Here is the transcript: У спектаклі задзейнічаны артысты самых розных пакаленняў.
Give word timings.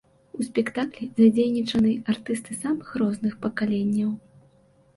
У 0.37 0.45
спектаклі 0.45 1.09
задзейнічаны 1.19 1.91
артысты 2.15 2.59
самых 2.63 2.87
розных 3.05 3.39
пакаленняў. 3.47 4.11